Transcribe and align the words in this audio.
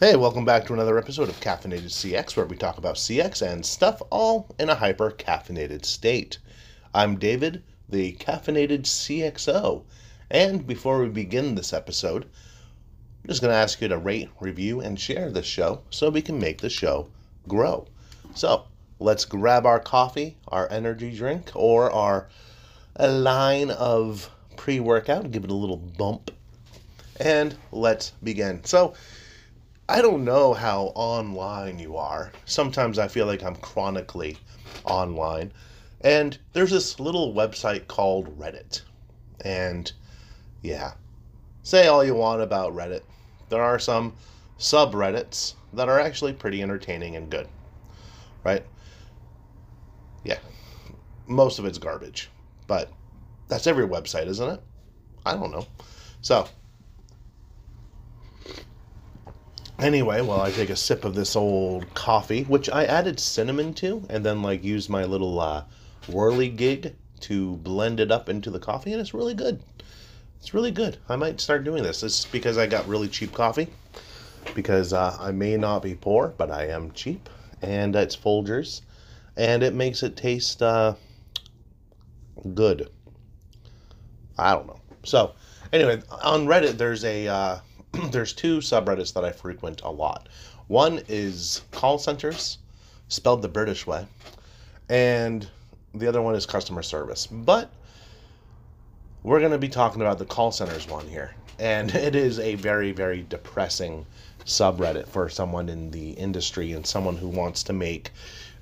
Hey, 0.00 0.14
welcome 0.14 0.44
back 0.44 0.64
to 0.66 0.74
another 0.74 0.96
episode 0.96 1.28
of 1.28 1.40
Caffeinated 1.40 1.90
CX, 1.90 2.36
where 2.36 2.46
we 2.46 2.56
talk 2.56 2.78
about 2.78 2.94
CX 2.94 3.42
and 3.44 3.66
stuff 3.66 4.00
all 4.10 4.46
in 4.56 4.70
a 4.70 4.76
hyper 4.76 5.10
caffeinated 5.10 5.84
state. 5.84 6.38
I'm 6.94 7.18
David, 7.18 7.64
the 7.88 8.12
caffeinated 8.12 8.82
CXO, 8.82 9.82
and 10.30 10.64
before 10.64 11.00
we 11.00 11.08
begin 11.08 11.56
this 11.56 11.72
episode, 11.72 12.26
I'm 12.26 13.26
just 13.26 13.40
going 13.40 13.50
to 13.50 13.58
ask 13.58 13.80
you 13.80 13.88
to 13.88 13.98
rate, 13.98 14.30
review, 14.38 14.80
and 14.80 15.00
share 15.00 15.32
this 15.32 15.46
show 15.46 15.80
so 15.90 16.10
we 16.10 16.22
can 16.22 16.38
make 16.38 16.60
the 16.60 16.70
show 16.70 17.08
grow. 17.48 17.88
So, 18.36 18.66
let's 19.00 19.24
grab 19.24 19.66
our 19.66 19.80
coffee, 19.80 20.36
our 20.46 20.70
energy 20.70 21.10
drink, 21.10 21.50
or 21.56 21.90
our 21.90 22.28
a 22.94 23.08
line 23.08 23.70
of 23.72 24.30
pre 24.54 24.78
workout, 24.78 25.32
give 25.32 25.42
it 25.42 25.50
a 25.50 25.54
little 25.54 25.76
bump, 25.76 26.30
and 27.18 27.56
let's 27.72 28.12
begin. 28.22 28.62
So, 28.62 28.94
I 29.90 30.02
don't 30.02 30.24
know 30.24 30.52
how 30.52 30.92
online 30.94 31.78
you 31.78 31.96
are. 31.96 32.30
Sometimes 32.44 32.98
I 32.98 33.08
feel 33.08 33.24
like 33.24 33.42
I'm 33.42 33.56
chronically 33.56 34.36
online. 34.84 35.50
And 36.02 36.36
there's 36.52 36.70
this 36.70 37.00
little 37.00 37.32
website 37.32 37.86
called 37.86 38.38
Reddit. 38.38 38.82
And 39.40 39.90
yeah, 40.60 40.92
say 41.62 41.86
all 41.86 42.04
you 42.04 42.14
want 42.14 42.42
about 42.42 42.74
Reddit. 42.74 43.00
There 43.48 43.62
are 43.62 43.78
some 43.78 44.14
subreddits 44.58 45.54
that 45.72 45.88
are 45.88 45.98
actually 45.98 46.34
pretty 46.34 46.62
entertaining 46.62 47.16
and 47.16 47.30
good. 47.30 47.48
Right? 48.44 48.64
Yeah. 50.22 50.38
Most 51.26 51.58
of 51.58 51.64
it's 51.64 51.78
garbage. 51.78 52.28
But 52.66 52.92
that's 53.48 53.66
every 53.66 53.88
website, 53.88 54.26
isn't 54.26 54.50
it? 54.50 54.60
I 55.24 55.32
don't 55.32 55.50
know. 55.50 55.66
So, 56.20 56.46
Anyway, 59.78 60.20
while 60.20 60.40
I 60.40 60.50
take 60.50 60.70
a 60.70 60.76
sip 60.76 61.04
of 61.04 61.14
this 61.14 61.36
old 61.36 61.92
coffee, 61.94 62.42
which 62.44 62.68
I 62.68 62.84
added 62.84 63.20
cinnamon 63.20 63.74
to, 63.74 64.04
and 64.10 64.26
then 64.26 64.42
like 64.42 64.64
used 64.64 64.90
my 64.90 65.04
little 65.04 65.38
uh, 65.38 65.64
whirligig 66.06 66.94
to 67.20 67.56
blend 67.58 68.00
it 68.00 68.10
up 68.10 68.28
into 68.28 68.50
the 68.50 68.58
coffee, 68.58 68.92
and 68.92 69.00
it's 69.00 69.14
really 69.14 69.34
good. 69.34 69.62
It's 70.40 70.52
really 70.52 70.72
good. 70.72 70.96
I 71.08 71.14
might 71.14 71.40
start 71.40 71.62
doing 71.62 71.84
this. 71.84 72.00
This 72.00 72.24
because 72.24 72.58
I 72.58 72.66
got 72.66 72.88
really 72.88 73.08
cheap 73.08 73.32
coffee. 73.32 73.68
Because 74.54 74.92
uh, 74.92 75.16
I 75.20 75.30
may 75.30 75.56
not 75.56 75.82
be 75.82 75.94
poor, 75.94 76.34
but 76.36 76.50
I 76.50 76.68
am 76.68 76.90
cheap, 76.92 77.28
and 77.62 77.94
it's 77.94 78.16
Folgers, 78.16 78.80
and 79.36 79.62
it 79.62 79.74
makes 79.74 80.02
it 80.02 80.16
taste 80.16 80.62
uh, 80.62 80.94
good. 82.54 82.88
I 84.38 84.54
don't 84.54 84.66
know. 84.66 84.80
So, 85.04 85.34
anyway, 85.72 86.02
on 86.22 86.46
Reddit, 86.46 86.78
there's 86.78 87.04
a 87.04 87.28
uh, 87.28 87.58
there's 88.10 88.32
two 88.32 88.58
subreddits 88.58 89.12
that 89.14 89.24
I 89.24 89.32
frequent 89.32 89.82
a 89.82 89.90
lot. 89.90 90.28
One 90.68 91.02
is 91.08 91.62
call 91.70 91.98
centers, 91.98 92.58
spelled 93.08 93.42
the 93.42 93.48
British 93.48 93.86
way, 93.86 94.06
and 94.88 95.48
the 95.94 96.06
other 96.06 96.22
one 96.22 96.34
is 96.34 96.46
customer 96.46 96.82
service. 96.82 97.26
But 97.26 97.70
we're 99.22 99.40
going 99.40 99.52
to 99.52 99.58
be 99.58 99.68
talking 99.68 100.00
about 100.00 100.18
the 100.18 100.24
call 100.24 100.52
centers 100.52 100.86
one 100.86 101.06
here. 101.08 101.34
And 101.58 101.90
it 101.94 102.14
is 102.14 102.38
a 102.38 102.54
very, 102.54 102.92
very 102.92 103.24
depressing 103.28 104.06
subreddit 104.44 105.08
for 105.08 105.28
someone 105.28 105.68
in 105.68 105.90
the 105.90 106.10
industry 106.12 106.72
and 106.72 106.86
someone 106.86 107.16
who 107.16 107.28
wants 107.28 107.62
to 107.64 107.72
make 107.72 108.12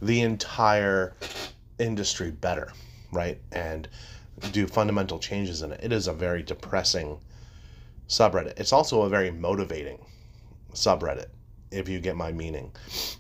the 0.01 0.21
entire 0.23 1.15
industry 1.79 2.31
better, 2.31 2.73
right? 3.13 3.39
And 3.53 3.89
do 4.53 4.67
fundamental 4.67 5.19
changes 5.19 5.63
in 5.63 5.73
it. 5.73 5.81
It 5.83 5.93
is 5.93 6.09
a 6.09 6.13
very 6.13 6.43
depressing 6.43 7.19
subreddit. 8.09 8.59
It's 8.59 8.73
also 8.73 9.03
a 9.03 9.09
very 9.09 9.31
motivating 9.31 9.99
subreddit, 10.73 11.27
if 11.71 11.89
you 11.89 11.99
get 12.01 12.17
my 12.17 12.33
meaning, 12.33 12.71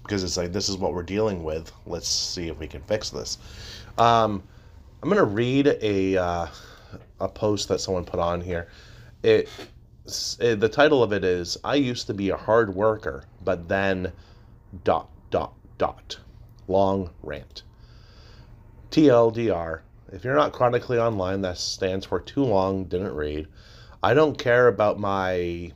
because 0.03 0.23
it's 0.23 0.37
like 0.37 0.53
this 0.53 0.69
is 0.69 0.77
what 0.77 0.93
we're 0.93 1.03
dealing 1.03 1.43
with. 1.43 1.73
Let's 1.87 2.09
see 2.09 2.49
if 2.49 2.59
we 2.59 2.67
can 2.67 2.83
fix 2.83 3.11
this. 3.11 3.39
Um, 3.99 4.43
I'm 5.03 5.09
gonna 5.09 5.25
read 5.25 5.79
a 5.81 6.17
uh, 6.17 6.47
a 7.21 7.29
post 7.29 7.69
that 7.69 7.81
someone 7.81 8.05
put 8.05 8.21
on 8.21 8.41
here. 8.41 8.69
It, 9.23 9.49
it 10.41 10.61
the 10.61 10.69
title 10.69 11.03
of 11.03 11.13
it 11.13 11.25
is 11.25 11.59
"I 11.65 11.75
used 11.77 12.07
to 12.09 12.15
be 12.15 12.31
a 12.31 12.37
hard 12.37 12.75
worker, 12.75 13.25
but 13.45 13.69
then 13.69 14.13
dot 14.85 15.09
dot 15.31 15.55
dot." 15.79 16.19
Long 16.69 17.11
rant. 17.23 17.63
TLDR. 18.91 19.81
If 20.13 20.25
you're 20.25 20.37
not 20.37 20.53
chronically 20.53 20.99
online, 20.99 21.43
that 21.43 21.59
stands 21.59 22.07
for 22.07 22.21
too 22.21 22.45
long, 22.45 22.85
didn't 22.85 23.15
read. 23.15 23.47
I 24.03 24.15
don't 24.15 24.39
care 24.39 24.69
about 24.69 24.99
my 24.99 25.73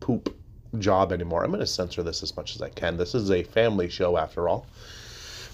poop 0.00 0.36
job 0.78 1.12
anymore. 1.12 1.42
I'm 1.42 1.50
going 1.50 1.60
to 1.60 1.66
censor 1.66 2.02
this 2.02 2.22
as 2.22 2.36
much 2.36 2.54
as 2.54 2.62
I 2.62 2.68
can. 2.68 2.96
This 2.96 3.14
is 3.14 3.30
a 3.30 3.42
family 3.42 3.88
show 3.88 4.16
after 4.16 4.48
all. 4.48 4.66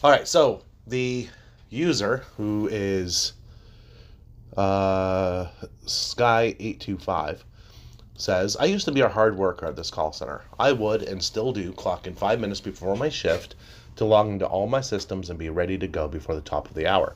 All 0.05 0.11
right, 0.11 0.29
so 0.29 0.63
the 0.87 1.29
user 1.71 2.25
who 2.37 2.69
is 2.71 3.33
uh, 4.57 5.47
Sky825 5.87 7.41
says, 8.17 8.57
I 8.57 8.65
used 8.65 8.87
to 8.87 8.93
be 8.93 9.01
a 9.03 9.09
hard 9.09 9.37
worker 9.37 9.67
at 9.67 9.77
this 9.77 9.91
call 9.91 10.13
center. 10.13 10.43
I 10.59 10.73
would 10.73 11.03
and 11.03 11.23
still 11.23 11.53
do 11.53 11.73
clock 11.73 12.07
in 12.07 12.15
five 12.15 12.41
minutes 12.41 12.61
before 12.61 12.97
my 12.97 13.09
shift 13.09 13.55
to 13.97 14.05
log 14.05 14.29
into 14.29 14.47
all 14.47 14.67
my 14.67 14.81
systems 14.81 15.31
and 15.31 15.39
be 15.39 15.51
ready 15.51 15.79
to 15.79 15.87
go 15.87 16.09
before 16.09 16.35
the 16.35 16.41
top 16.41 16.69
of 16.69 16.75
the 16.75 16.87
hour. 16.87 17.15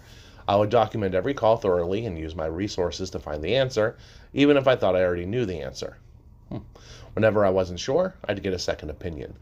I 0.50 0.56
would 0.56 0.71
document 0.71 1.15
every 1.15 1.33
call 1.33 1.59
thoroughly 1.59 2.05
and 2.05 2.19
use 2.19 2.34
my 2.34 2.47
resources 2.47 3.09
to 3.11 3.21
find 3.21 3.41
the 3.41 3.55
answer, 3.55 3.97
even 4.33 4.56
if 4.56 4.66
I 4.66 4.75
thought 4.75 4.97
I 4.97 5.05
already 5.05 5.25
knew 5.25 5.47
the 5.47 5.61
answer. 5.61 5.99
Hmm. 6.49 6.59
Whenever 7.12 7.47
I 7.47 7.50
wasn't 7.50 7.78
sure, 7.78 8.16
I'd 8.25 8.43
get 8.43 8.53
a 8.53 8.59
second 8.59 8.91
opinion. 8.91 9.37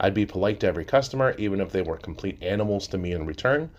I'd 0.00 0.14
be 0.14 0.24
polite 0.24 0.60
to 0.60 0.66
every 0.66 0.86
customer, 0.86 1.34
even 1.36 1.60
if 1.60 1.70
they 1.70 1.82
were 1.82 1.98
complete 1.98 2.42
animals 2.42 2.88
to 2.88 2.96
me 2.96 3.12
in 3.12 3.26
return. 3.26 3.72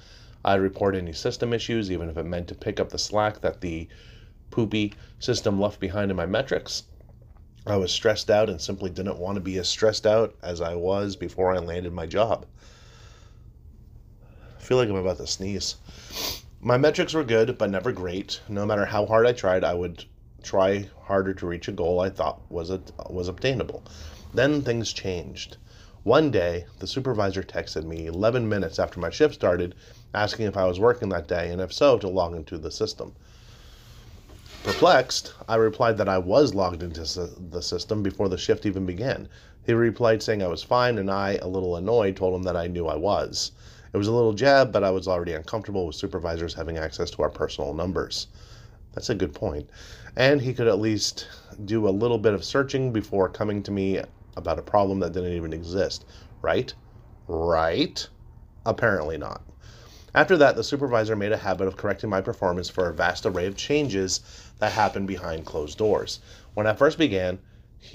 I'd 0.44 0.62
report 0.62 0.94
any 0.94 1.12
system 1.12 1.54
issues, 1.54 1.92
even 1.92 2.08
if 2.08 2.18
it 2.18 2.24
meant 2.28 2.48
to 2.50 2.54
pick 2.54 2.80
up 2.80 2.90
the 2.90 3.00
slack 3.00 3.42
that 3.42 3.62
the 3.62 3.88
poopy 4.52 4.94
system 5.18 5.60
left 5.60 5.80
behind 5.80 6.12
in 6.12 6.18
my 6.18 6.28
metrics. 6.28 6.84
I 7.66 7.78
was 7.78 7.92
stressed 7.92 8.30
out 8.30 8.48
and 8.48 8.62
simply 8.62 8.92
didn't 8.92 9.18
want 9.18 9.38
to 9.38 9.42
be 9.42 9.58
as 9.58 9.68
stressed 9.68 10.06
out 10.06 10.36
as 10.44 10.62
I 10.62 10.76
was 10.76 11.16
before 11.16 11.52
I 11.52 11.58
landed 11.58 11.94
my 11.94 12.06
job. 12.06 12.46
I 14.56 14.62
feel 14.62 14.78
like 14.78 14.88
I'm 14.88 14.96
about 14.96 15.18
to 15.18 15.26
sneeze 15.26 15.78
my 16.66 16.78
metrics 16.78 17.14
were 17.14 17.24
good, 17.24 17.60
but 17.60 17.70
never 17.70 17.92
great. 17.92 18.42
No 18.50 18.66
matter 18.66 18.86
how 18.86 19.06
hard 19.06 19.28
I 19.28 19.34
tried, 19.34 19.64
I 19.64 19.76
would 19.76 20.04
try 20.42 20.90
harder 21.04 21.32
to 21.32 21.46
reach 21.46 21.68
a 21.68 21.72
goal 21.72 22.00
I 22.00 22.10
thought 22.10 22.42
was 22.50 22.72
a, 22.72 22.82
was 23.08 23.28
obtainable. 23.28 23.84
Then 24.34 24.64
things 24.64 24.92
changed. 24.92 25.58
One 26.02 26.32
day, 26.32 26.66
the 26.80 26.88
supervisor 26.88 27.44
texted 27.44 27.84
me 27.84 28.08
11 28.08 28.50
minutes 28.50 28.80
after 28.80 29.00
my 29.00 29.12
shift 29.12 29.36
started, 29.36 29.76
asking 30.16 30.48
if 30.48 30.58
I 30.58 30.66
was 30.66 30.80
working 30.80 31.10
that 31.10 31.28
day 31.28 31.52
and 31.52 31.62
if 31.62 31.72
so, 31.72 32.00
to 32.00 32.08
log 32.08 32.34
into 32.34 32.58
the 32.58 32.72
system. 32.72 33.14
Perplexed, 34.64 35.36
I 35.48 35.58
replied 35.58 36.00
that 36.00 36.10
I 36.10 36.18
was 36.18 36.56
logged 36.56 36.82
into 36.82 37.02
the 37.02 37.62
system 37.62 38.02
before 38.02 38.28
the 38.28 38.40
shift 38.40 38.66
even 38.66 38.88
began. 38.88 39.30
He 39.68 39.74
replied 39.74 40.24
saying 40.24 40.42
I 40.42 40.48
was 40.48 40.64
fine, 40.64 40.98
and 40.98 41.12
I, 41.12 41.36
a 41.44 41.48
little 41.48 41.76
annoyed, 41.76 42.16
told 42.16 42.34
him 42.34 42.44
that 42.44 42.58
I 42.58 42.66
knew 42.66 42.88
I 42.88 42.96
was. 42.96 43.52
It 43.96 43.98
was 43.98 44.10
a 44.10 44.12
little 44.12 44.34
jab, 44.34 44.74
but 44.74 44.84
I 44.84 44.92
was 44.92 45.08
already 45.08 45.32
uncomfortable 45.32 45.88
with 45.88 45.96
supervisors 45.96 46.54
having 46.54 46.78
access 46.78 47.10
to 47.12 47.22
our 47.22 47.30
personal 47.30 47.74
numbers. 47.74 48.28
That's 48.94 49.10
a 49.10 49.16
good 49.16 49.34
point. 49.34 49.70
And 50.18 50.42
he 50.42 50.54
could 50.54 50.68
at 50.68 50.80
least 50.80 51.30
do 51.64 51.88
a 51.88 51.90
little 51.90 52.18
bit 52.18 52.34
of 52.34 52.44
searching 52.44 52.92
before 52.92 53.30
coming 53.30 53.64
to 53.64 53.72
me 53.72 54.02
about 54.36 54.60
a 54.60 54.64
problem 54.64 55.00
that 55.00 55.14
didn't 55.14 55.32
even 55.32 55.54
exist. 55.54 56.04
Right? 56.42 56.74
Right? 57.30 58.06
Apparently 58.66 59.18
not. 59.18 59.44
After 60.14 60.36
that, 60.36 60.58
the 60.58 60.64
supervisor 60.66 61.16
made 61.16 61.32
a 61.32 61.38
habit 61.38 61.70
of 61.70 61.78
correcting 61.78 62.10
my 62.10 62.20
performance 62.20 62.70
for 62.70 62.90
a 62.90 62.94
vast 62.94 63.26
array 63.26 63.46
of 63.46 63.56
changes 63.56 64.20
that 64.60 64.74
happened 64.74 65.08
behind 65.08 65.46
closed 65.46 65.78
doors. 65.78 66.20
When 66.54 66.68
I 66.68 66.74
first 66.74 66.98
began, 66.98 67.40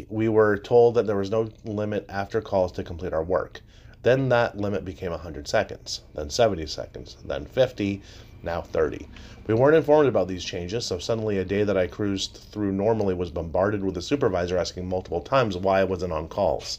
we 0.08 0.30
were 0.30 0.56
told 0.56 0.94
that 0.94 1.06
there 1.06 1.16
was 1.16 1.30
no 1.30 1.50
limit 1.66 2.06
after 2.08 2.40
calls 2.40 2.72
to 2.72 2.82
complete 2.82 3.12
our 3.12 3.22
work. 3.22 3.60
Then 4.02 4.30
that 4.30 4.56
limit 4.56 4.84
became 4.84 5.10
100 5.10 5.46
seconds, 5.46 6.00
then 6.14 6.30
70 6.30 6.66
seconds, 6.66 7.18
then 7.24 7.44
50, 7.44 8.00
now 8.42 8.62
30. 8.62 9.06
We 9.46 9.54
weren't 9.54 9.76
informed 9.76 10.08
about 10.08 10.26
these 10.26 10.44
changes, 10.44 10.86
so 10.86 10.98
suddenly 10.98 11.36
a 11.36 11.44
day 11.44 11.64
that 11.64 11.76
I 11.76 11.86
cruised 11.86 12.38
through 12.50 12.72
normally 12.72 13.12
was 13.12 13.30
bombarded 13.30 13.84
with 13.84 13.96
a 13.98 14.02
supervisor 14.02 14.56
asking 14.56 14.88
multiple 14.88 15.20
times 15.20 15.56
why 15.56 15.80
I 15.80 15.84
wasn't 15.84 16.14
on 16.14 16.28
calls. 16.28 16.78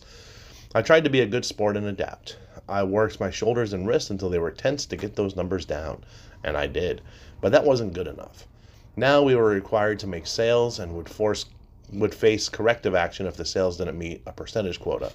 I 0.73 0.81
tried 0.81 1.03
to 1.03 1.09
be 1.09 1.19
a 1.19 1.27
good 1.27 1.45
sport 1.45 1.77
and 1.77 1.85
adapt. 1.85 2.37
I 2.67 2.83
worked 2.83 3.19
my 3.19 3.29
shoulders 3.29 3.73
and 3.73 3.87
wrists 3.87 4.09
until 4.09 4.29
they 4.29 4.39
were 4.39 4.49
tense 4.49 4.85
to 4.87 4.95
get 4.95 5.15
those 5.15 5.35
numbers 5.35 5.65
down, 5.65 6.03
and 6.43 6.57
I 6.57 6.65
did. 6.65 7.01
But 7.39 7.51
that 7.51 7.65
wasn't 7.65 7.93
good 7.93 8.07
enough. 8.07 8.47
Now 8.95 9.21
we 9.21 9.35
were 9.35 9.45
required 9.45 9.99
to 9.99 10.07
make 10.07 10.25
sales 10.25 10.79
and 10.79 10.95
would 10.95 11.09
force 11.09 11.45
would 11.93 12.15
face 12.15 12.47
corrective 12.47 12.95
action 12.95 13.25
if 13.25 13.35
the 13.35 13.45
sales 13.45 13.77
didn't 13.77 13.97
meet 13.97 14.23
a 14.25 14.31
percentage 14.31 14.79
quota. 14.79 15.11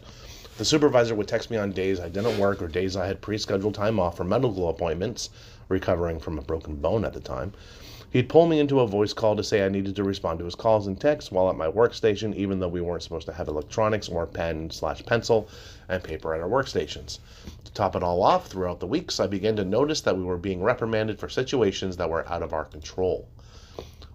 The 0.59 0.65
supervisor 0.65 1.15
would 1.15 1.29
text 1.29 1.51
me 1.51 1.59
on 1.59 1.73
days 1.73 2.01
I 2.01 2.09
didn't 2.09 2.39
work 2.39 2.63
or 2.63 2.69
days 2.69 2.97
I 2.97 3.07
had 3.07 3.21
pre 3.21 3.37
scheduled 3.37 3.75
time 3.75 4.01
off 4.01 4.17
for 4.17 4.25
medical 4.25 4.71
appointments, 4.71 5.29
recovering 5.69 6.19
from 6.19 6.39
a 6.39 6.43
broken 6.43 6.77
bone 6.77 7.05
at 7.05 7.13
the 7.13 7.21
time. 7.21 7.53
He'd 8.09 8.31
pull 8.31 8.47
me 8.47 8.59
into 8.59 8.81
a 8.81 8.87
voice 8.87 9.13
call 9.13 9.37
to 9.37 9.45
say 9.45 9.63
I 9.63 9.69
needed 9.69 9.95
to 9.97 10.03
respond 10.03 10.39
to 10.39 10.47
his 10.47 10.55
calls 10.55 10.87
and 10.87 10.99
texts 10.99 11.31
while 11.31 11.51
at 11.51 11.57
my 11.57 11.67
workstation, 11.67 12.35
even 12.35 12.59
though 12.59 12.69
we 12.69 12.81
weren't 12.81 13.03
supposed 13.03 13.27
to 13.27 13.35
have 13.35 13.49
electronics 13.49 14.09
or 14.09 14.27
pen 14.27 14.71
slash 14.71 15.05
pencil 15.05 15.47
and 15.91 16.03
paper 16.03 16.35
at 16.35 16.41
our 16.41 16.49
workstations. 16.49 17.19
To 17.65 17.73
top 17.75 17.95
it 17.95 18.03
all 18.03 18.23
off, 18.23 18.47
throughout 18.47 18.81
the 18.81 18.87
weeks, 18.87 19.21
I 19.21 19.27
began 19.27 19.57
to 19.57 19.65
notice 19.65 20.01
that 20.01 20.17
we 20.17 20.25
were 20.25 20.39
being 20.39 20.63
reprimanded 20.63 21.19
for 21.19 21.29
situations 21.29 21.99
that 21.99 22.09
were 22.09 22.27
out 22.33 22.43
of 22.43 22.55
our 22.55 22.65
control. 22.65 23.29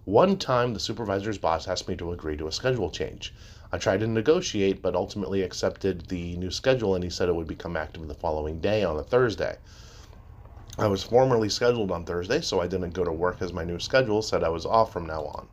One 0.06 0.36
time, 0.36 0.74
the 0.74 0.80
supervisor's 0.80 1.38
boss 1.38 1.68
asked 1.68 1.86
me 1.86 1.94
to 1.94 2.10
agree 2.10 2.36
to 2.36 2.48
a 2.48 2.52
schedule 2.52 2.90
change. 2.90 3.32
I 3.74 3.78
tried 3.78 4.00
to 4.00 4.06
negotiate, 4.06 4.82
but 4.82 4.94
ultimately 4.94 5.40
accepted 5.40 6.08
the 6.08 6.36
new 6.36 6.50
schedule, 6.50 6.94
and 6.94 7.02
he 7.02 7.08
said 7.08 7.30
it 7.30 7.34
would 7.34 7.46
become 7.46 7.74
active 7.74 8.06
the 8.06 8.14
following 8.14 8.60
day 8.60 8.84
on 8.84 8.98
a 8.98 9.02
Thursday. 9.02 9.56
I 10.78 10.88
was 10.88 11.02
formerly 11.02 11.48
scheduled 11.48 11.90
on 11.90 12.04
Thursday, 12.04 12.42
so 12.42 12.60
I 12.60 12.66
didn't 12.66 12.90
go 12.92 13.02
to 13.02 13.12
work 13.12 13.40
as 13.40 13.52
my 13.52 13.64
new 13.64 13.78
schedule 13.78 14.20
said 14.20 14.44
I 14.44 14.50
was 14.50 14.66
off 14.66 14.92
from 14.92 15.06
now 15.06 15.24
on. 15.24 15.48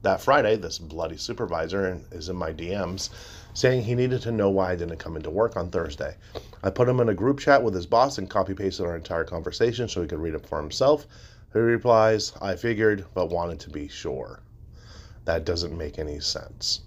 That 0.00 0.22
Friday, 0.22 0.56
this 0.56 0.78
bloody 0.78 1.18
supervisor 1.18 2.00
is 2.10 2.30
in 2.30 2.36
my 2.36 2.54
DMs 2.54 3.10
saying 3.52 3.82
he 3.82 3.94
needed 3.94 4.22
to 4.22 4.32
know 4.32 4.48
why 4.48 4.72
I 4.72 4.76
didn't 4.76 4.98
come 4.98 5.16
into 5.16 5.28
work 5.28 5.56
on 5.56 5.70
Thursday. 5.70 6.16
I 6.62 6.70
put 6.70 6.88
him 6.88 7.00
in 7.00 7.08
a 7.10 7.14
group 7.14 7.38
chat 7.38 7.62
with 7.62 7.74
his 7.74 7.86
boss 7.86 8.16
and 8.16 8.30
copy 8.30 8.54
pasted 8.54 8.86
our 8.86 8.96
entire 8.96 9.24
conversation 9.24 9.88
so 9.88 10.00
he 10.00 10.08
could 10.08 10.20
read 10.20 10.34
it 10.34 10.46
for 10.46 10.58
himself. 10.58 11.06
He 11.52 11.58
replies, 11.58 12.32
I 12.40 12.56
figured, 12.56 13.04
but 13.12 13.28
wanted 13.28 13.60
to 13.60 13.70
be 13.70 13.88
sure. 13.88 14.40
That 15.24 15.44
doesn't 15.44 15.76
make 15.76 15.98
any 15.98 16.20
sense. 16.20 16.80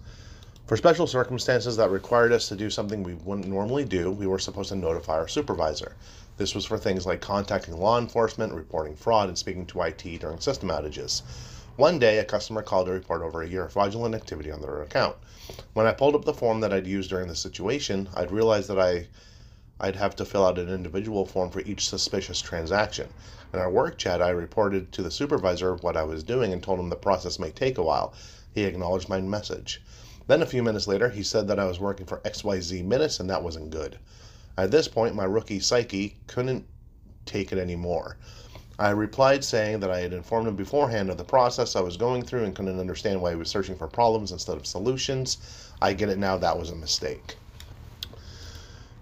For 0.71 0.77
special 0.77 1.05
circumstances 1.05 1.75
that 1.75 1.91
required 1.91 2.31
us 2.31 2.47
to 2.47 2.55
do 2.55 2.69
something 2.69 3.03
we 3.03 3.15
wouldn't 3.15 3.49
normally 3.49 3.83
do, 3.83 4.09
we 4.09 4.25
were 4.25 4.39
supposed 4.39 4.69
to 4.69 4.77
notify 4.77 5.15
our 5.15 5.27
supervisor. 5.27 5.97
This 6.37 6.55
was 6.55 6.63
for 6.63 6.77
things 6.77 7.05
like 7.05 7.19
contacting 7.19 7.77
law 7.77 7.99
enforcement, 7.99 8.53
reporting 8.53 8.95
fraud, 8.95 9.27
and 9.27 9.37
speaking 9.37 9.65
to 9.65 9.81
IT 9.81 10.01
during 10.21 10.39
system 10.39 10.69
outages. 10.69 11.23
One 11.75 11.99
day, 11.99 12.19
a 12.19 12.23
customer 12.23 12.61
called 12.61 12.85
to 12.85 12.93
report 12.93 13.21
over 13.21 13.41
a 13.41 13.49
year 13.49 13.65
of 13.65 13.73
fraudulent 13.73 14.15
activity 14.15 14.49
on 14.49 14.61
their 14.61 14.81
account. 14.81 15.17
When 15.73 15.87
I 15.87 15.91
pulled 15.91 16.15
up 16.15 16.23
the 16.23 16.33
form 16.33 16.61
that 16.61 16.71
I'd 16.71 16.87
used 16.87 17.09
during 17.09 17.27
the 17.27 17.35
situation, 17.35 18.07
I'd 18.15 18.31
realized 18.31 18.69
that 18.69 18.79
I 18.79 19.07
I'd 19.77 19.97
have 19.97 20.15
to 20.15 20.25
fill 20.25 20.45
out 20.45 20.57
an 20.57 20.69
individual 20.69 21.25
form 21.25 21.49
for 21.49 21.59
each 21.59 21.89
suspicious 21.89 22.39
transaction. 22.39 23.09
In 23.53 23.59
our 23.59 23.69
work 23.69 23.97
chat, 23.97 24.21
I 24.21 24.29
reported 24.29 24.93
to 24.93 25.03
the 25.03 25.11
supervisor 25.11 25.75
what 25.75 25.97
I 25.97 26.03
was 26.03 26.23
doing 26.23 26.53
and 26.53 26.63
told 26.63 26.79
him 26.79 26.87
the 26.87 26.95
process 26.95 27.39
may 27.39 27.51
take 27.51 27.77
a 27.77 27.83
while. 27.83 28.13
He 28.55 28.63
acknowledged 28.63 29.09
my 29.09 29.19
message. 29.19 29.81
Then 30.27 30.41
a 30.41 30.45
few 30.45 30.63
minutes 30.63 30.87
later, 30.87 31.09
he 31.09 31.23
said 31.23 31.47
that 31.47 31.59
I 31.59 31.65
was 31.65 31.79
working 31.79 32.05
for 32.05 32.19
XYZ 32.19 32.85
Minutes 32.85 33.19
and 33.19 33.29
that 33.29 33.43
wasn't 33.43 33.71
good. 33.71 33.97
At 34.57 34.71
this 34.71 34.87
point, 34.87 35.15
my 35.15 35.25
rookie 35.25 35.59
psyche 35.59 36.17
couldn't 36.27 36.65
take 37.25 37.51
it 37.51 37.57
anymore. 37.57 38.17
I 38.79 38.89
replied 38.91 39.43
saying 39.43 39.79
that 39.81 39.91
I 39.91 39.99
had 39.99 40.13
informed 40.13 40.47
him 40.47 40.55
beforehand 40.55 41.09
of 41.09 41.17
the 41.17 41.23
process 41.23 41.75
I 41.75 41.81
was 41.81 41.97
going 41.97 42.23
through 42.23 42.45
and 42.45 42.55
couldn't 42.55 42.79
understand 42.79 43.21
why 43.21 43.31
he 43.31 43.35
was 43.35 43.49
searching 43.49 43.75
for 43.75 43.87
problems 43.87 44.31
instead 44.31 44.57
of 44.57 44.65
solutions. 44.65 45.37
I 45.81 45.93
get 45.93 46.09
it 46.09 46.17
now, 46.17 46.37
that 46.37 46.57
was 46.57 46.71
a 46.71 46.75
mistake. 46.75 47.35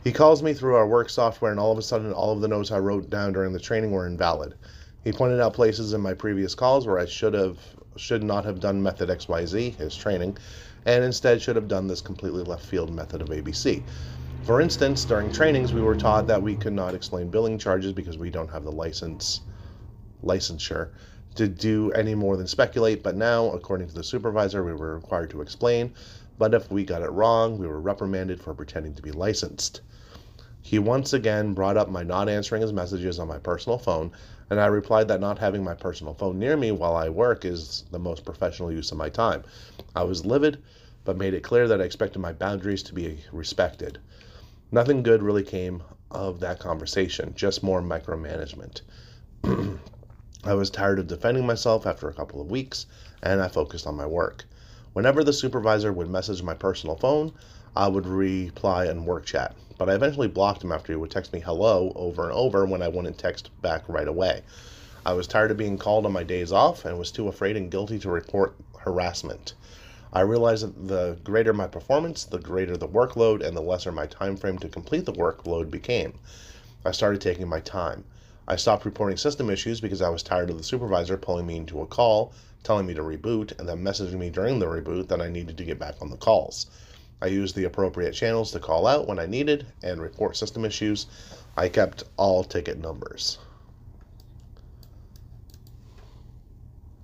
He 0.04 0.12
calls 0.12 0.42
me 0.42 0.54
through 0.54 0.75
our 0.75 0.88
work 0.88 1.10
software, 1.10 1.51
and 1.51 1.60
all 1.60 1.71
of 1.71 1.77
a 1.77 1.81
sudden, 1.81 2.13
all 2.13 2.31
of 2.33 2.42
the 2.42 2.48
notes 2.48 2.71
I 2.71 2.80
wrote 2.80 3.10
down 3.10 3.33
during 3.33 3.54
the 3.54 3.60
training 3.60 3.92
were 3.92 4.07
invalid. 4.07 4.56
He 5.04 5.12
pointed 5.12 5.39
out 5.39 5.54
places 5.54 5.94
in 5.94 6.01
my 6.01 6.13
previous 6.13 6.56
calls 6.56 6.88
where 6.88 7.00
I 7.00 7.06
should 7.06 7.33
have 7.33 7.57
should 7.95 8.24
not 8.24 8.45
have 8.45 8.60
done 8.60 8.81
method 8.81 9.10
XYZ, 9.10 9.75
his 9.75 9.95
training, 9.95 10.38
and 10.85 11.03
instead 11.03 11.41
should 11.41 11.55
have 11.55 11.67
done 11.67 11.87
this 11.87 12.01
completely 12.01 12.43
left 12.43 12.65
field 12.65 12.93
method 12.93 13.21
of 13.21 13.29
ABC. 13.29 13.85
For 14.41 14.61
instance, 14.61 15.05
during 15.05 15.31
trainings, 15.31 15.73
we 15.73 15.81
were 15.81 15.95
taught 15.95 16.27
that 16.27 16.41
we 16.41 16.55
could 16.55 16.73
not 16.73 16.95
explain 16.95 17.29
billing 17.29 17.57
charges 17.57 17.93
because 17.93 18.17
we 18.17 18.29
don't 18.29 18.51
have 18.51 18.63
the 18.63 18.71
license 18.71 19.41
licensure 20.23 20.89
to 21.35 21.47
do 21.47 21.91
any 21.91 22.15
more 22.15 22.35
than 22.35 22.47
speculate, 22.47 23.03
but 23.03 23.15
now, 23.15 23.51
according 23.51 23.87
to 23.87 23.93
the 23.93 24.03
supervisor, 24.03 24.63
we 24.63 24.73
were 24.73 24.95
required 24.95 25.29
to 25.29 25.41
explain. 25.41 25.93
But 26.37 26.53
if 26.53 26.71
we 26.71 26.83
got 26.83 27.01
it 27.01 27.11
wrong, 27.11 27.57
we 27.57 27.67
were 27.67 27.79
reprimanded 27.79 28.41
for 28.41 28.53
pretending 28.53 28.95
to 28.95 29.01
be 29.01 29.11
licensed. 29.11 29.81
He 30.61 30.79
once 30.79 31.13
again 31.13 31.53
brought 31.53 31.77
up 31.77 31.89
my 31.89 32.03
not 32.03 32.29
answering 32.29 32.61
his 32.61 32.73
messages 32.73 33.19
on 33.19 33.27
my 33.27 33.37
personal 33.37 33.77
phone, 33.77 34.11
and 34.49 34.59
I 34.59 34.65
replied 34.65 35.07
that 35.07 35.19
not 35.19 35.39
having 35.39 35.63
my 35.63 35.75
personal 35.75 36.13
phone 36.13 36.39
near 36.39 36.57
me 36.57 36.71
while 36.71 36.95
I 36.95 37.09
work 37.09 37.45
is 37.45 37.83
the 37.91 37.99
most 37.99 38.25
professional 38.25 38.71
use 38.71 38.91
of 38.91 38.97
my 38.97 39.09
time. 39.09 39.43
I 39.95 40.03
was 40.03 40.25
livid, 40.25 40.61
but 41.05 41.17
made 41.17 41.33
it 41.33 41.43
clear 41.43 41.67
that 41.67 41.81
I 41.81 41.85
expected 41.85 42.19
my 42.19 42.33
boundaries 42.33 42.83
to 42.83 42.93
be 42.93 43.23
respected. 43.31 43.99
Nothing 44.71 45.03
good 45.03 45.21
really 45.21 45.43
came 45.43 45.83
of 46.11 46.39
that 46.39 46.59
conversation, 46.59 47.33
just 47.35 47.63
more 47.63 47.81
micromanagement. 47.81 48.81
I 50.43 50.53
was 50.53 50.69
tired 50.69 50.99
of 50.99 51.07
defending 51.07 51.45
myself 51.45 51.85
after 51.85 52.07
a 52.07 52.13
couple 52.13 52.41
of 52.41 52.49
weeks, 52.49 52.85
and 53.21 53.41
I 53.41 53.47
focused 53.47 53.85
on 53.85 53.95
my 53.95 54.05
work. 54.05 54.45
Whenever 54.93 55.23
the 55.23 55.33
supervisor 55.33 55.93
would 55.93 56.09
message 56.09 56.41
my 56.41 56.53
personal 56.55 56.95
phone, 56.95 57.33
I 57.75 57.88
would 57.88 58.07
reply 58.07 58.88
in 58.88 59.06
work 59.06 59.25
chat. 59.25 59.56
But 59.77 59.89
I 59.89 59.94
eventually 59.94 60.27
blocked 60.27 60.63
him 60.63 60.71
after 60.71 60.92
he 60.92 60.98
would 60.98 61.12
text 61.12 61.31
me 61.31 61.39
hello 61.39 61.94
over 61.95 62.24
and 62.24 62.33
over 62.33 62.66
when 62.66 62.81
I 62.81 62.88
wouldn't 62.88 63.18
text 63.18 63.50
back 63.62 63.83
right 63.88 64.07
away. 64.07 64.42
I 65.06 65.13
was 65.13 65.27
tired 65.27 65.51
of 65.51 65.57
being 65.57 65.77
called 65.77 66.06
on 66.06 66.12
my 66.12 66.24
days 66.24 66.51
off 66.51 66.83
and 66.83 67.00
was 67.00 67.12
too 67.12 67.27
afraid 67.27 67.56
and 67.56 67.71
guilty 67.71 67.98
to 68.00 68.10
report 68.10 68.56
harassment. 68.80 69.54
I 70.12 70.21
realized 70.21 70.63
that 70.66 70.88
the 70.88 71.18
greater 71.24 71.54
my 71.54 71.68
performance, 71.68 72.25
the 72.25 72.39
greater 72.39 72.75
the 72.75 72.88
workload, 72.88 73.45
and 73.45 73.56
the 73.56 73.62
lesser 73.62 73.92
my 73.92 74.07
time 74.07 74.36
frame 74.36 74.57
to 74.57 74.68
complete 74.68 75.06
the 75.06 75.13
workload 75.13 75.69
became. 75.69 76.16
I 76.83 76.92
started 76.92 77.21
taking 77.21 77.48
my 77.48 77.60
time. 77.60 78.04
I 78.48 78.56
stopped 78.56 78.86
reporting 78.86 79.18
system 79.18 79.50
issues 79.50 79.80
because 79.80 80.01
I 80.01 80.10
was 80.10 80.24
tired 80.24 80.50
of 80.50 80.57
the 80.57 80.63
supervisor 80.63 81.18
pulling 81.18 81.45
me 81.45 81.57
into 81.57 81.81
a 81.81 81.86
call, 81.86 82.33
telling 82.63 82.88
me 82.88 82.95
to 82.95 83.04
reboot, 83.04 83.57
and 83.60 83.69
then 83.69 83.83
messaging 83.83 84.18
me 84.18 84.31
during 84.31 84.57
the 84.57 84.66
reboot 84.66 85.07
that 85.10 85.21
I 85.21 85.30
needed 85.30 85.56
to 85.60 85.63
get 85.63 85.77
back 85.77 86.01
on 86.01 86.10
the 86.10 86.18
calls. 86.18 86.66
I 87.21 87.27
used 87.27 87.56
the 87.56 87.66
appropriate 87.66 88.13
channels 88.13 88.51
to 88.51 88.60
call 88.60 88.88
out 88.88 89.07
when 89.07 89.19
I 89.19 89.25
needed 89.25 89.66
and 89.83 90.01
report 90.01 90.38
system 90.38 90.63
issues. 90.63 91.07
I 91.57 91.68
kept 91.68 92.04
all 92.18 92.44
ticket 92.44 92.80
numbers. 92.80 93.38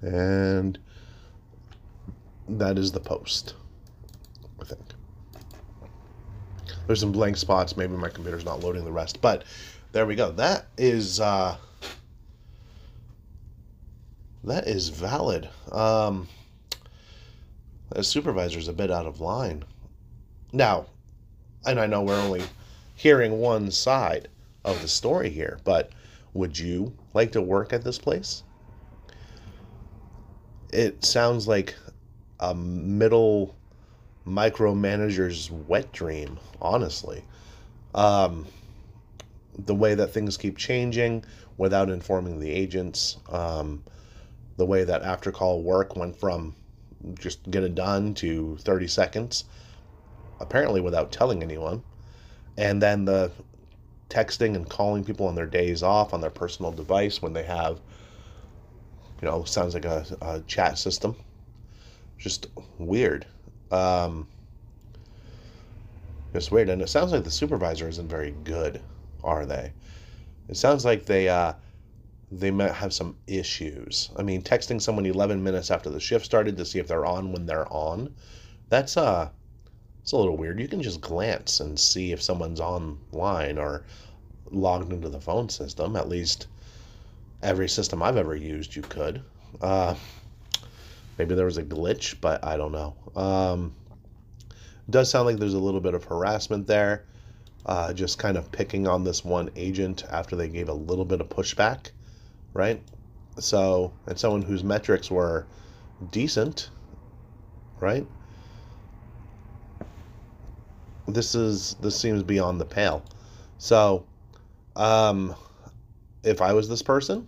And 0.02 0.78
that 2.48 2.78
is 2.78 2.92
the 2.92 3.00
post, 3.00 3.56
I 4.62 4.66
think. 4.66 4.82
There's 6.88 7.00
some 7.00 7.12
blank 7.12 7.38
spots. 7.38 7.76
Maybe 7.76 7.94
my 7.94 8.10
computer's 8.10 8.46
not 8.46 8.62
loading 8.62 8.86
the 8.86 8.92
rest, 8.92 9.20
but 9.20 9.44
there 9.92 10.06
we 10.06 10.16
go. 10.16 10.32
That 10.32 10.68
is 10.78 11.20
uh, 11.20 11.58
that 14.44 14.68
is 14.68 14.90
valid. 14.90 15.50
Um, 15.72 16.28
as 17.96 18.08
supervisor's 18.08 18.68
a 18.68 18.74
bit 18.74 18.92
out 18.92 19.08
of 19.08 19.20
line. 19.22 19.64
Now, 20.56 20.86
and 21.66 21.82
I 21.82 21.86
know 21.86 22.02
we're 22.02 22.18
only 22.18 22.42
hearing 22.96 23.40
one 23.40 23.72
side 23.72 24.30
of 24.64 24.82
the 24.82 24.88
story 24.88 25.30
here, 25.30 25.60
but 25.66 25.92
would 26.34 26.58
you 26.58 26.94
like 27.14 27.34
to 27.34 27.42
work 27.42 27.74
at 27.74 27.84
this 27.84 28.00
place? 28.00 28.44
It 30.72 31.04
sounds 31.04 31.46
like 31.46 31.76
a 32.40 32.56
middle 32.56 33.54
micromanager's 34.26 35.52
wet 35.52 35.92
dream, 35.92 36.40
honestly. 36.62 37.26
Um, 37.94 38.46
the 39.66 39.76
way 39.76 39.94
that 39.94 40.08
things 40.08 40.38
keep 40.38 40.58
changing 40.58 41.26
without 41.58 41.90
informing 41.90 42.40
the 42.40 42.52
agents, 42.52 43.18
um, 43.28 43.84
the 44.56 44.66
way 44.66 44.86
that 44.86 45.02
after 45.02 45.34
call 45.34 45.62
work 45.62 45.98
went 45.98 46.16
from 46.16 46.56
just 47.20 47.52
get 47.52 47.64
it 47.64 47.76
done 47.76 48.14
to 48.14 48.56
30 48.62 48.88
seconds, 48.88 49.44
apparently 50.40 50.82
without 50.82 51.12
telling 51.12 51.42
anyone, 51.44 51.84
and 52.58 52.82
then 52.82 53.06
the 53.06 53.32
texting 54.10 54.56
and 54.56 54.70
calling 54.70 55.04
people 55.04 55.28
on 55.28 55.36
their 55.36 55.46
days 55.46 55.84
off 55.84 56.14
on 56.14 56.22
their 56.22 56.30
personal 56.30 56.72
device 56.72 57.22
when 57.22 57.34
they 57.34 57.44
have, 57.44 57.80
you 59.22 59.28
know, 59.28 59.44
sounds 59.44 59.74
like 59.74 59.86
a, 59.86 60.06
a 60.22 60.42
chat 60.42 60.78
system 60.78 61.16
just 62.18 62.48
weird. 62.78 63.26
Um, 63.72 64.28
just 66.34 66.52
weird, 66.52 66.70
and 66.70 66.82
it 66.82 66.90
sounds 66.90 67.12
like 67.12 67.24
the 67.24 67.32
supervisor 67.32 67.88
isn't 67.88 68.08
very 68.08 68.32
good, 68.44 68.82
are 69.24 69.46
they? 69.46 69.72
It 70.50 70.58
sounds 70.58 70.86
like 70.86 71.06
they 71.06 71.30
uh, 71.30 71.54
they 72.32 72.52
might 72.52 72.74
have 72.74 72.94
some 72.94 73.18
issues. 73.28 74.10
I 74.18 74.24
mean, 74.24 74.42
texting 74.42 74.82
someone 74.82 75.06
11 75.06 75.44
minutes 75.44 75.72
after 75.72 75.90
the 75.90 76.00
shift 76.00 76.26
started 76.26 76.58
to 76.58 76.66
see 76.66 76.80
if 76.80 76.88
they're 76.88 77.06
on 77.06 77.32
when 77.32 77.46
they're 77.46 77.72
on, 77.72 78.14
that's 78.70 78.98
uh, 78.98 79.30
it's 80.06 80.12
a 80.12 80.18
little 80.18 80.38
weird. 80.38 80.60
You 80.60 80.68
can 80.68 80.84
just 80.84 81.02
glance 81.02 81.62
and 81.62 81.80
see 81.80 82.12
if 82.12 82.22
someone's 82.22 82.60
online 82.60 83.58
or 83.58 83.84
logged 84.52 84.94
into 84.94 85.10
the 85.10 85.20
phone 85.20 85.50
system. 85.50 85.96
At 85.96 86.08
least 86.08 86.46
every 87.42 87.68
system 87.68 88.04
I've 88.04 88.16
ever 88.16 88.36
used, 88.36 88.76
you 88.76 88.84
could. 88.84 89.24
Uh, 89.60 89.96
Maybe 91.18 91.36
there 91.36 91.46
was 91.46 91.58
a 91.58 91.64
glitch, 91.64 92.16
but 92.20 92.44
I 92.44 92.58
don't 92.58 92.72
know. 92.72 92.96
Um, 93.16 93.74
does 94.90 95.10
sound 95.10 95.26
like 95.26 95.38
there's 95.38 95.54
a 95.54 95.60
little 95.60 95.80
bit 95.80 95.94
of 95.94 96.04
harassment 96.04 96.68
there. 96.68 97.06
Uh, 97.66 97.94
just 97.94 98.20
kind 98.20 98.38
of 98.38 98.52
picking 98.52 98.88
on 98.88 99.04
this 99.04 99.26
one 99.26 99.50
agent 99.56 100.04
after 100.12 100.36
they 100.36 100.48
gave 100.48 100.70
a 100.70 100.74
little 100.74 101.06
bit 101.06 101.20
of 101.20 101.30
pushback, 101.30 101.92
right? 102.54 102.80
So, 103.40 103.92
and 104.06 104.20
someone 104.20 104.44
whose 104.44 104.64
metrics 104.64 105.10
were 105.10 105.48
decent, 106.12 106.70
right? 107.80 108.06
This 111.08 111.36
is 111.36 111.76
this 111.80 112.00
seems 112.00 112.24
beyond 112.24 112.60
the 112.60 112.66
pale. 112.66 113.04
So, 113.58 114.06
um, 114.76 115.36
if 116.24 116.42
I 116.42 116.54
was 116.54 116.68
this 116.68 116.82
person, 116.82 117.28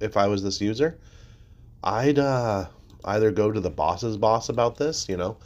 if 0.00 0.16
I 0.16 0.26
was 0.26 0.42
this 0.42 0.60
user, 0.60 0.98
I'd 1.84 2.18
uh, 2.18 2.66
either 3.04 3.30
go 3.30 3.52
to 3.52 3.60
the 3.60 3.70
boss's 3.70 4.16
boss 4.16 4.48
about 4.48 4.76
this, 4.76 5.08
you 5.08 5.16
know, 5.16 5.36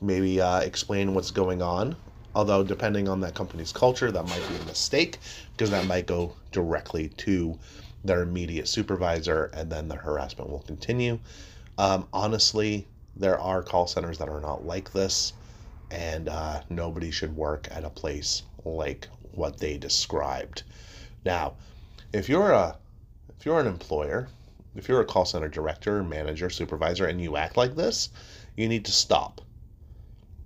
maybe 0.00 0.40
uh, 0.40 0.60
explain 0.60 1.14
what's 1.14 1.30
going 1.30 1.62
on. 1.62 1.96
Although, 2.34 2.62
depending 2.62 3.08
on 3.08 3.20
that 3.20 3.34
company's 3.34 3.72
culture, 3.72 4.12
that 4.12 4.24
might 4.24 4.48
be 4.48 4.56
a 4.56 4.64
mistake 4.66 5.18
because 5.52 5.70
that 5.70 5.86
might 5.86 6.06
go 6.06 6.36
directly 6.52 7.08
to 7.08 7.58
their 8.04 8.22
immediate 8.22 8.68
supervisor 8.68 9.50
and 9.54 9.70
then 9.70 9.88
the 9.88 9.96
harassment 9.96 10.48
will 10.50 10.60
continue. 10.60 11.18
Um, 11.78 12.06
honestly, 12.12 12.86
there 13.16 13.38
are 13.40 13.62
call 13.62 13.86
centers 13.86 14.18
that 14.18 14.28
are 14.28 14.40
not 14.40 14.64
like 14.64 14.92
this, 14.92 15.32
and 15.90 16.28
uh, 16.28 16.62
nobody 16.68 17.10
should 17.10 17.36
work 17.36 17.68
at 17.70 17.84
a 17.84 17.90
place 17.90 18.42
like 18.64 19.08
what 19.32 19.58
they 19.58 19.78
described. 19.78 20.62
Now, 21.24 21.54
if 22.12 22.28
you're 22.28 22.50
a 22.52 22.76
if 23.38 23.46
you're 23.46 23.60
an 23.60 23.66
employer, 23.66 24.28
if 24.74 24.88
you're 24.88 25.00
a 25.00 25.06
call 25.06 25.24
center 25.24 25.48
director, 25.48 26.02
manager, 26.02 26.50
supervisor, 26.50 27.06
and 27.06 27.20
you 27.20 27.36
act 27.36 27.56
like 27.56 27.76
this, 27.76 28.10
you 28.56 28.68
need 28.68 28.84
to 28.86 28.92
stop. 28.92 29.40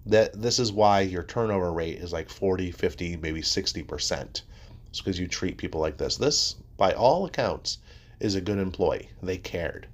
That 0.06 0.40
this 0.40 0.58
is 0.58 0.72
why 0.72 1.00
your 1.00 1.22
turnover 1.22 1.72
rate 1.72 1.98
is 1.98 2.12
like 2.12 2.28
40 2.28 2.70
50 2.70 3.16
maybe 3.16 3.40
60% 3.40 4.42
it's 4.88 5.00
because 5.00 5.18
you 5.18 5.26
treat 5.26 5.56
people 5.56 5.80
like 5.80 5.96
this. 5.96 6.16
This 6.16 6.56
by 6.76 6.92
all 6.92 7.24
accounts 7.24 7.78
is 8.20 8.34
a 8.34 8.40
good 8.40 8.58
employee. 8.58 9.10
They 9.22 9.38
cared 9.38 9.86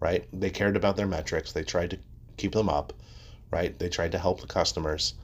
right? 0.00 0.26
They 0.32 0.50
cared 0.50 0.76
about 0.76 0.96
their 0.96 1.06
metrics. 1.06 1.52
They 1.52 1.64
tried 1.64 1.90
to 1.90 1.98
keep 2.36 2.52
them 2.52 2.68
up 2.68 2.92
right? 3.50 3.78
They 3.78 3.88
tried 3.88 4.12
to 4.12 4.18
help 4.18 4.40
the 4.40 4.46
customers. 4.46 5.14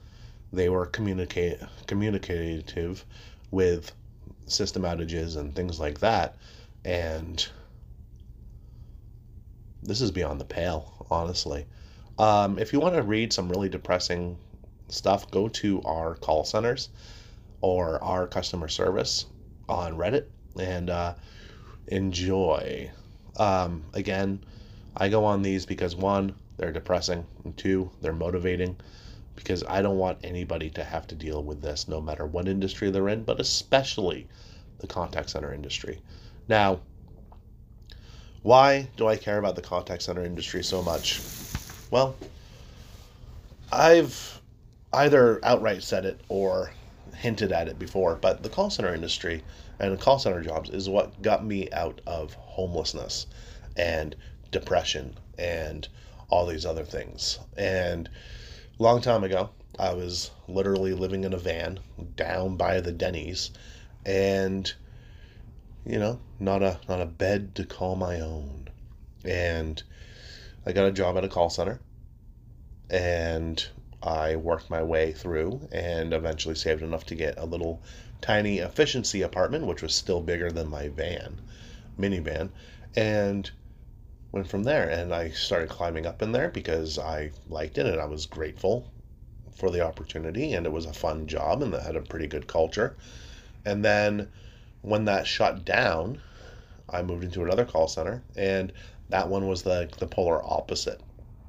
They 0.51 0.69
were 0.69 0.85
communicate 0.85 1.59
communicative 1.87 3.05
with 3.51 3.91
system 4.47 4.83
outages 4.83 5.37
and 5.37 5.55
things 5.55 5.79
like 5.79 5.99
that. 5.99 6.37
And 6.83 7.45
this 9.83 10.01
is 10.01 10.11
beyond 10.11 10.39
the 10.39 10.45
pale 10.45 10.95
honestly. 11.09 11.65
Um, 12.17 12.57
if 12.57 12.71
you 12.71 12.79
want 12.79 12.95
to 12.95 13.03
read 13.03 13.33
some 13.33 13.49
really 13.49 13.69
depressing 13.69 14.37
stuff, 14.89 15.29
go 15.31 15.47
to 15.49 15.81
our 15.83 16.15
call 16.15 16.43
centers 16.43 16.89
or 17.61 18.03
our 18.03 18.27
customer 18.27 18.67
service 18.67 19.25
on 19.67 19.97
Reddit 19.97 20.25
and 20.59 20.89
uh, 20.89 21.15
enjoy. 21.87 22.91
Um, 23.37 23.83
again, 23.93 24.43
I 24.97 25.09
go 25.09 25.25
on 25.25 25.41
these 25.41 25.65
because 25.65 25.95
one, 25.95 26.35
they're 26.57 26.71
depressing, 26.71 27.25
and 27.43 27.55
two, 27.57 27.91
they're 28.01 28.13
motivating 28.13 28.77
because 29.35 29.63
I 29.67 29.81
don't 29.81 29.97
want 29.97 30.19
anybody 30.23 30.69
to 30.71 30.83
have 30.83 31.07
to 31.07 31.15
deal 31.15 31.43
with 31.43 31.61
this 31.61 31.87
no 31.87 31.99
matter 31.99 32.25
what 32.25 32.47
industry 32.47 32.89
they're 32.89 33.09
in, 33.09 33.23
but 33.23 33.41
especially 33.41 34.27
the 34.79 34.87
contact 34.87 35.29
center 35.29 35.53
industry. 35.53 35.99
Now, 36.47 36.79
why 38.43 38.89
do 38.95 39.07
I 39.07 39.17
care 39.17 39.37
about 39.37 39.55
the 39.55 39.61
contact 39.61 40.03
center 40.03 40.23
industry 40.23 40.63
so 40.63 40.81
much? 40.81 41.19
Well, 41.91 42.15
I've 43.71 44.41
either 44.93 45.43
outright 45.43 45.83
said 45.83 46.05
it 46.05 46.21
or 46.29 46.71
hinted 47.17 47.51
at 47.51 47.67
it 47.67 47.79
before, 47.79 48.15
but 48.15 48.43
the 48.43 48.49
call 48.49 48.69
center 48.69 48.93
industry 48.93 49.43
and 49.79 49.91
the 49.91 50.01
call 50.01 50.19
center 50.19 50.41
jobs 50.41 50.69
is 50.69 50.87
what 50.87 51.21
got 51.21 51.43
me 51.43 51.69
out 51.71 51.99
of 52.07 52.33
homelessness 52.35 53.27
and 53.75 54.15
depression 54.55 55.17
and 55.37 55.87
all 56.29 56.45
these 56.45 56.65
other 56.65 56.85
things. 56.85 57.39
And 57.57 58.09
long 58.79 59.01
time 59.01 59.23
ago, 59.25 59.49
I 59.77 59.93
was 59.93 60.31
literally 60.47 60.93
living 60.93 61.25
in 61.25 61.33
a 61.33 61.37
van 61.37 61.79
down 62.15 62.55
by 62.55 62.79
the 62.79 62.93
Denny's 62.93 63.51
and 64.05 64.73
you 65.85 65.99
know, 65.99 66.19
not 66.39 66.63
a 66.63 66.79
not 66.87 67.01
a 67.01 67.05
bed 67.05 67.53
to 67.55 67.65
call 67.65 67.97
my 67.97 68.21
own. 68.21 68.69
And 69.25 69.83
I 70.65 70.71
got 70.71 70.87
a 70.87 70.91
job 70.91 71.17
at 71.17 71.25
a 71.25 71.29
call 71.29 71.49
center 71.49 71.81
and 72.89 73.67
I 74.01 74.37
worked 74.37 74.69
my 74.69 74.83
way 74.83 75.11
through 75.11 75.67
and 75.71 76.13
eventually 76.13 76.55
saved 76.55 76.81
enough 76.81 77.05
to 77.07 77.15
get 77.15 77.37
a 77.37 77.45
little 77.45 77.81
tiny 78.21 78.59
efficiency 78.59 79.21
apartment, 79.21 79.65
which 79.65 79.81
was 79.81 79.93
still 79.93 80.21
bigger 80.21 80.49
than 80.49 80.69
my 80.69 80.87
van, 80.87 81.41
minivan, 81.99 82.49
and 82.95 83.51
went 84.35 84.47
from 84.47 84.63
there. 84.63 84.87
And 84.87 85.15
I 85.15 85.29
started 85.29 85.69
climbing 85.69 86.05
up 86.05 86.21
in 86.21 86.33
there 86.33 86.49
because 86.49 86.99
I 86.99 87.31
liked 87.49 87.77
it 87.77 87.87
and 87.87 87.99
I 87.99 88.05
was 88.05 88.25
grateful 88.27 88.91
for 89.55 89.71
the 89.71 89.81
opportunity 89.81 90.53
and 90.53 90.65
it 90.65 90.73
was 90.73 90.85
a 90.85 90.93
fun 90.93 91.25
job 91.25 91.63
and 91.63 91.73
that 91.73 91.83
had 91.83 91.95
a 91.95 92.01
pretty 92.01 92.27
good 92.27 92.45
culture. 92.45 92.95
And 93.63 93.83
then 93.83 94.27
when 94.81 95.05
that 95.05 95.25
shut 95.25 95.65
down, 95.65 96.21
I 96.89 97.01
moved 97.01 97.23
into 97.23 97.43
another 97.43 97.65
call 97.65 97.87
center 97.87 98.23
and 98.35 98.73
that 99.09 99.29
one 99.29 99.47
was 99.47 99.63
the 99.63 99.89
the 99.97 100.07
polar 100.07 100.43
opposite 100.43 101.01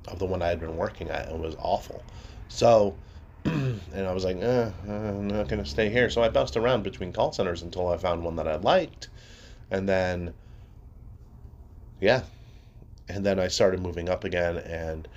of 0.08 0.18
the 0.18 0.26
one 0.26 0.42
I 0.42 0.48
had 0.48 0.60
been 0.60 0.76
working 0.76 1.10
at 1.10 1.28
and 1.28 1.40
was 1.40 1.56
awful. 1.58 2.04
So, 2.48 2.96
and 3.44 3.80
I 4.06 4.12
was 4.12 4.24
like, 4.24 4.36
eh, 4.36 4.70
I'm 4.88 5.26
not 5.26 5.48
going 5.48 5.62
to 5.62 5.68
stay 5.68 5.90
here. 5.90 6.08
So 6.10 6.22
I 6.22 6.28
bounced 6.28 6.56
around 6.56 6.84
between 6.84 7.12
call 7.12 7.32
centers 7.32 7.62
until 7.62 7.88
I 7.88 7.96
found 7.96 8.22
one 8.22 8.36
that 8.36 8.46
I 8.46 8.56
liked. 8.56 9.08
And 9.70 9.88
then, 9.88 10.34
yeah. 12.00 12.22
And 13.08 13.24
then 13.24 13.38
I 13.38 13.48
started 13.48 13.80
moving 13.80 14.08
up 14.08 14.24
again 14.24 14.58
and 14.58 15.08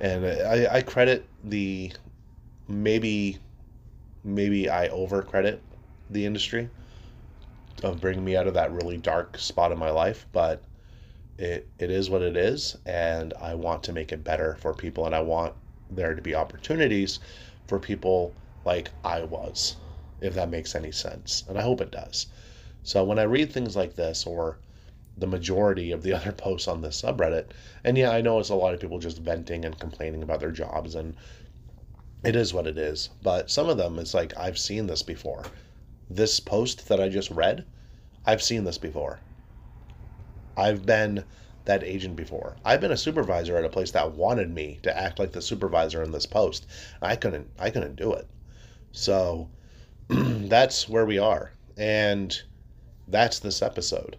and 0.00 0.24
I, 0.26 0.76
I 0.76 0.82
credit 0.82 1.26
the 1.44 1.92
maybe 2.68 3.38
maybe 4.24 4.68
I 4.68 4.88
over 4.88 5.22
credit 5.22 5.62
the 6.10 6.26
industry 6.26 6.68
of 7.82 8.00
bringing 8.00 8.24
me 8.24 8.36
out 8.36 8.46
of 8.46 8.54
that 8.54 8.72
really 8.72 8.96
dark 8.96 9.38
spot 9.38 9.72
in 9.72 9.78
my 9.78 9.90
life, 9.90 10.26
but 10.32 10.62
it, 11.38 11.68
it 11.78 11.90
is 11.90 12.10
what 12.10 12.22
it 12.22 12.36
is 12.36 12.76
and 12.86 13.32
i 13.40 13.54
want 13.54 13.82
to 13.82 13.92
make 13.92 14.12
it 14.12 14.22
better 14.22 14.56
for 14.60 14.74
people 14.74 15.06
and 15.06 15.14
i 15.14 15.20
want 15.20 15.54
there 15.90 16.14
to 16.14 16.22
be 16.22 16.34
opportunities 16.34 17.18
for 17.66 17.78
people 17.78 18.34
like 18.64 18.90
i 19.02 19.22
was 19.22 19.76
if 20.20 20.34
that 20.34 20.50
makes 20.50 20.74
any 20.74 20.92
sense 20.92 21.42
and 21.48 21.58
i 21.58 21.62
hope 21.62 21.80
it 21.80 21.90
does. 21.90 22.26
So 22.82 23.02
when 23.04 23.18
i 23.18 23.22
read 23.24 23.50
things 23.52 23.74
like 23.76 23.94
this 23.96 24.26
or 24.26 24.58
the 25.16 25.26
majority 25.26 25.92
of 25.92 26.02
the 26.02 26.12
other 26.16 26.32
posts 26.32 26.68
on 26.68 26.82
this 26.82 27.00
subreddit 27.00 27.46
and 27.84 27.98
yeah 27.98 28.10
i 28.10 28.20
know 28.20 28.38
it's 28.38 28.48
a 28.48 28.54
lot 28.54 28.74
of 28.74 28.80
people 28.80 28.98
just 28.98 29.18
venting 29.18 29.64
and 29.64 29.78
complaining 29.78 30.22
about 30.22 30.40
their 30.40 30.50
jobs 30.50 30.94
and 30.94 31.14
it 32.24 32.36
is 32.36 32.54
what 32.54 32.66
it 32.66 32.78
is 32.78 33.10
but 33.22 33.50
some 33.50 33.68
of 33.68 33.76
them 33.76 33.98
it's 33.98 34.14
like 34.14 34.36
i've 34.36 34.58
seen 34.58 34.86
this 34.86 35.02
before 35.02 35.44
this 36.08 36.40
post 36.40 36.88
that 36.88 37.00
i 37.00 37.08
just 37.08 37.30
read 37.30 37.64
i've 38.26 38.42
seen 38.42 38.64
this 38.64 38.78
before 38.78 39.18
I've 40.56 40.84
been 40.84 41.24
that 41.64 41.82
agent 41.82 42.14
before. 42.14 42.56
I've 42.62 42.80
been 42.82 42.92
a 42.92 42.96
supervisor 42.96 43.56
at 43.56 43.64
a 43.64 43.70
place 43.70 43.92
that 43.92 44.12
wanted 44.12 44.50
me 44.50 44.80
to 44.82 44.94
act 44.94 45.18
like 45.18 45.32
the 45.32 45.40
supervisor 45.40 46.02
in 46.02 46.12
this 46.12 46.26
post. 46.26 46.66
I 47.00 47.16
couldn't 47.16 47.48
I 47.58 47.70
couldn't 47.70 47.96
do 47.96 48.12
it. 48.12 48.28
So 48.90 49.48
that's 50.08 50.90
where 50.90 51.06
we 51.06 51.18
are. 51.18 51.52
And 51.76 52.38
that's 53.08 53.38
this 53.38 53.62
episode. 53.62 54.18